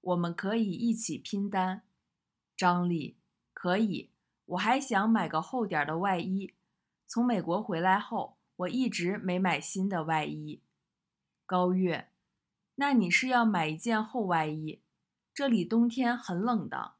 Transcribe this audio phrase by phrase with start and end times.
[0.00, 1.82] 我们可以一起拼单。
[2.56, 3.16] 张丽，
[3.52, 4.10] 可以。
[4.46, 6.54] 我还想买个厚点的外衣。
[7.06, 10.62] 从美国回来后，我一直没买新的外衣。
[11.46, 12.10] 高月，
[12.76, 14.80] 那你是要买一件厚外衣？
[15.34, 16.94] 这里冬天很冷的。